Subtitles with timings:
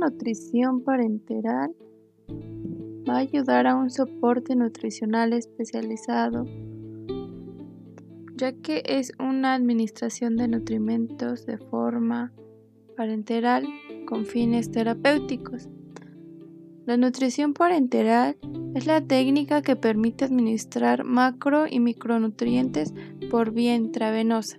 [0.00, 1.74] nutrición parenteral
[3.08, 6.46] va a ayudar a un soporte nutricional especializado,
[8.36, 12.32] ya que es una administración de nutrimentos de forma
[12.96, 13.66] parenteral
[14.06, 15.68] con fines terapéuticos.
[16.86, 18.38] La nutrición parenteral
[18.74, 22.94] es la técnica que permite administrar macro y micronutrientes
[23.30, 24.58] por vía intravenosa.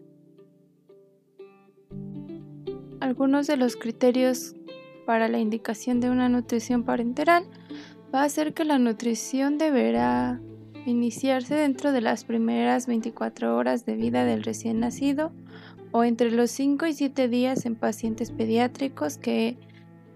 [3.00, 4.56] Algunos de los criterios
[5.06, 7.46] para la indicación de una nutrición parenteral
[8.14, 10.42] va a ser que la nutrición deberá
[10.86, 15.32] iniciarse dentro de las primeras 24 horas de vida del recién nacido
[15.92, 19.58] o entre los 5 y 7 días en pacientes pediátricos que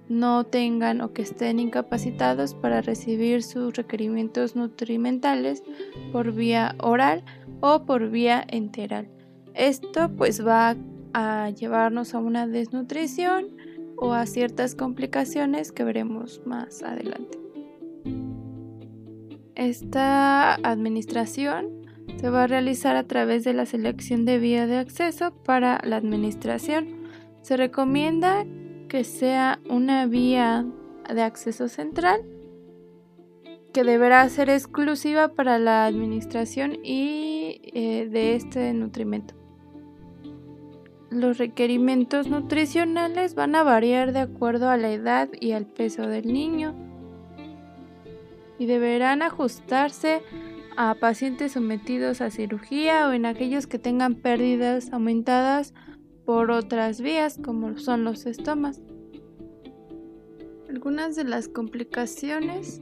[0.08, 5.64] no tengan o que estén incapacitados para recibir sus requerimientos nutrimentales
[6.12, 7.24] por vía oral
[7.60, 9.10] o por vía enteral.
[9.54, 10.76] Esto pues va
[11.14, 13.56] a llevarnos a una desnutrición
[13.98, 17.40] o a ciertas complicaciones que veremos más adelante.
[19.56, 21.86] Esta administración
[22.18, 25.98] se va a realizar a través de la selección de vía de acceso para la
[25.98, 27.08] administración.
[27.42, 28.46] Se recomienda
[28.90, 30.66] que sea una vía
[31.14, 32.22] de acceso central
[33.74, 39.36] que deberá ser exclusiva para la administración y eh, de este nutrimento.
[41.10, 46.32] Los requerimientos nutricionales van a variar de acuerdo a la edad y al peso del
[46.32, 46.74] niño
[48.58, 50.22] y deberán ajustarse
[50.78, 55.74] a pacientes sometidos a cirugía o en aquellos que tengan pérdidas aumentadas
[56.26, 58.82] por otras vías como son los estomas.
[60.70, 62.82] Algunas de las complicaciones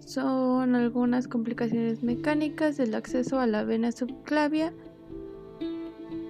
[0.00, 4.72] son algunas complicaciones mecánicas del acceso a la vena subclavia,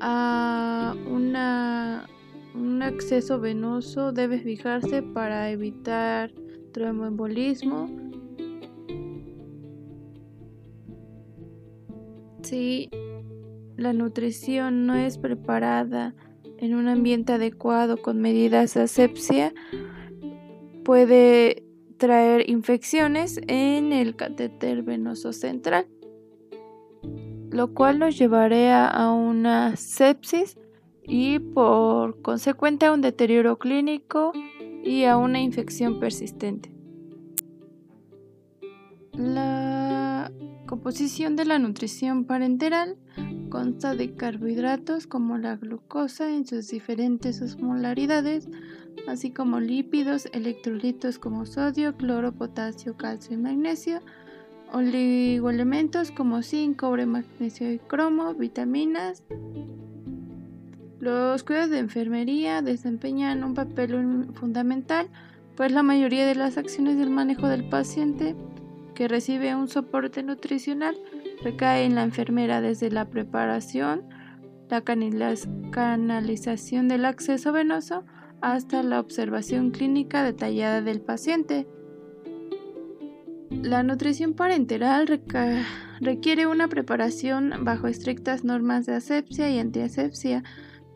[0.00, 6.32] a un acceso venoso debe fijarse para evitar
[6.72, 7.88] tromboembolismo.
[12.42, 12.88] Si
[13.76, 16.14] la nutrición no es preparada
[16.58, 19.52] en un ambiente adecuado con medidas de asepsia,
[20.84, 21.62] puede
[21.98, 25.86] traer infecciones en el catéter venoso central,
[27.50, 30.58] lo cual nos llevaría a una sepsis
[31.02, 34.32] y por consecuente a un deterioro clínico
[34.84, 36.70] y a una infección persistente.
[39.14, 40.30] La
[40.66, 42.96] composición de la nutrición parenteral
[43.48, 48.48] consta de carbohidratos como la glucosa en sus diferentes osmolaridades,
[49.08, 54.00] así como lípidos, electrolitos como sodio, cloro, potasio, calcio y magnesio,
[54.72, 59.22] oligoelementos como zinc, cobre, magnesio y cromo, vitaminas.
[61.00, 65.08] Los cuidados de enfermería desempeñan un papel fundamental,
[65.56, 68.34] pues la mayoría de las acciones del manejo del paciente
[68.94, 70.96] que recibe un soporte nutricional
[71.42, 74.02] recae en la enfermera desde la preparación,
[74.68, 78.04] la canalización del acceso venoso
[78.40, 81.68] hasta la observación clínica detallada del paciente.
[83.62, 85.06] La nutrición parenteral
[86.00, 90.42] requiere una preparación bajo estrictas normas de asepsia y antiasepsia.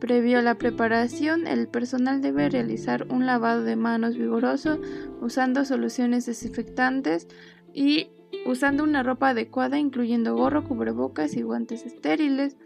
[0.00, 4.80] Previo a la preparación, el personal debe realizar un lavado de manos vigoroso
[5.20, 7.28] usando soluciones desinfectantes,
[7.74, 8.08] y
[8.46, 12.56] usando una ropa adecuada incluyendo gorro, cubrebocas y guantes estériles.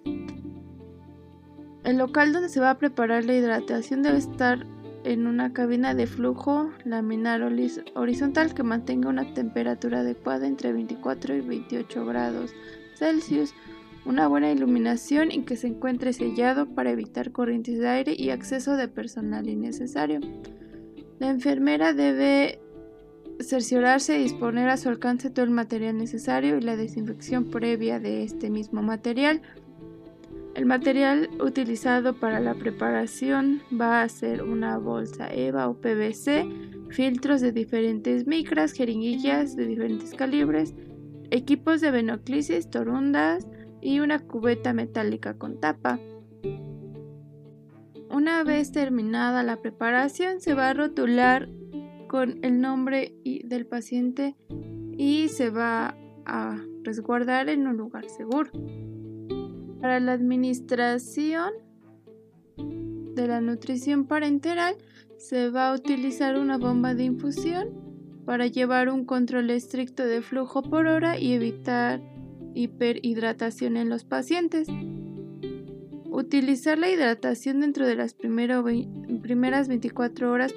[1.85, 4.67] El local donde se va a preparar la hidratación debe estar
[5.06, 7.41] en una cabina de flujo laminar
[7.94, 12.53] horizontal que mantenga una temperatura adecuada entre 24 y 28 grados
[12.97, 13.55] Celsius,
[14.05, 18.76] una buena iluminación y que se encuentre sellado para evitar corrientes de aire y acceso
[18.76, 20.20] de personal innecesario.
[21.20, 22.58] La enfermera debe
[23.41, 28.25] cerciorarse y disponer a su alcance todo el material necesario y la desinfección previa de
[28.25, 29.43] este mismo material.
[30.56, 36.49] El material utilizado para la preparación va a ser una bolsa EVA o PVC,
[36.88, 40.75] filtros de diferentes micras, jeringuillas de diferentes calibres,
[41.31, 43.47] equipos de venoclisis, torundas
[43.82, 46.00] y una cubeta metálica con tapa.
[48.08, 51.50] Una vez terminada la preparación se va a rotular
[52.08, 53.14] con el nombre
[53.44, 54.37] del paciente
[54.97, 58.50] y se va a resguardar en un lugar seguro.
[59.81, 61.52] Para la administración
[63.14, 64.76] de la nutrición parenteral
[65.17, 67.69] se va a utilizar una bomba de infusión
[68.25, 72.02] para llevar un control estricto de flujo por hora y evitar
[72.55, 74.69] hiperhidratación en los pacientes.
[76.11, 80.55] Utilizar la hidratación dentro de las primeras 24 horas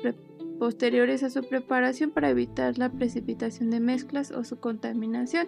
[0.58, 5.48] posteriores a su preparación para evitar la precipitación de mezclas o su contaminación.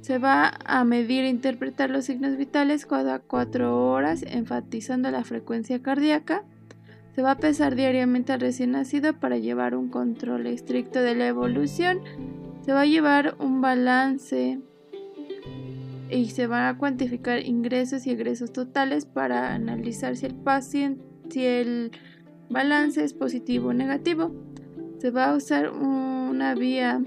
[0.00, 5.82] Se va a medir e interpretar los signos vitales cada cuatro horas, enfatizando la frecuencia
[5.82, 6.42] cardíaca.
[7.14, 11.28] Se va a pesar diariamente al recién nacido para llevar un control estricto de la
[11.28, 12.00] evolución.
[12.64, 14.60] Se va a llevar un balance
[16.10, 21.44] y se van a cuantificar ingresos y egresos totales para analizar si el paciente, si
[21.44, 21.92] el
[22.48, 24.32] balance es positivo o negativo.
[24.98, 27.00] Se va a usar una vía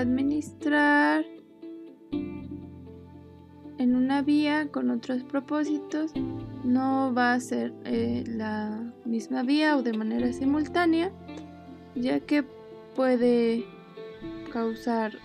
[0.00, 1.24] administrar
[3.78, 6.12] en una vía con otros propósitos.
[6.64, 11.10] No va a ser eh, la misma vía o de manera simultánea,
[11.94, 12.44] ya que
[12.94, 13.64] puede
[14.52, 15.18] causar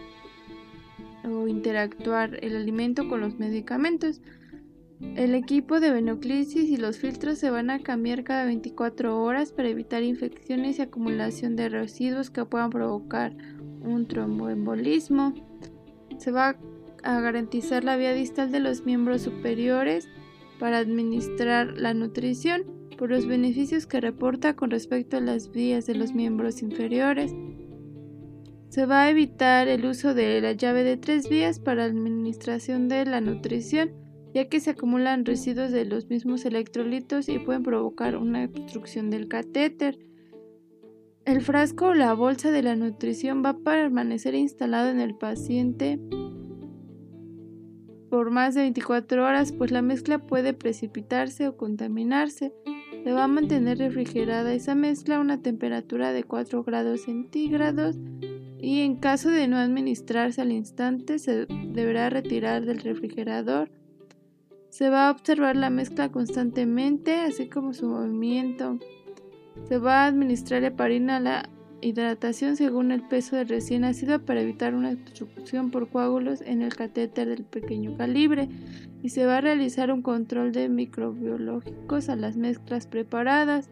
[1.25, 4.21] o interactuar el alimento con los medicamentos.
[5.01, 9.67] El equipo de venoclisis y los filtros se van a cambiar cada 24 horas para
[9.67, 13.35] evitar infecciones y acumulación de residuos que puedan provocar
[13.85, 15.33] un tromboembolismo.
[16.17, 16.57] Se va
[17.03, 20.07] a garantizar la vía distal de los miembros superiores
[20.59, 22.63] para administrar la nutrición
[22.97, 27.33] por los beneficios que reporta con respecto a las vías de los miembros inferiores.
[28.69, 33.05] Se va a evitar el uso de la llave de tres vías para administración de
[33.05, 33.91] la nutrición,
[34.33, 39.27] ya que se acumulan residuos de los mismos electrolitos y pueden provocar una obstrucción del
[39.27, 39.97] catéter.
[41.25, 45.99] El frasco o la bolsa de la nutrición va a permanecer instalado en el paciente
[48.15, 52.53] por más de 24 horas, pues la mezcla puede precipitarse o contaminarse.
[53.03, 57.97] Se va a mantener refrigerada esa mezcla a una temperatura de 4 grados centígrados
[58.57, 63.69] y en caso de no administrarse al instante se deberá retirar del refrigerador.
[64.69, 68.79] Se va a observar la mezcla constantemente, así como su movimiento.
[69.67, 71.49] Se va a administrar heparina a la
[71.81, 76.75] hidratación según el peso del recién nacido para evitar una obstrucción por coágulos en el
[76.75, 78.49] catéter del pequeño calibre
[79.03, 83.69] y se va a realizar un control de microbiológicos a las mezclas preparadas.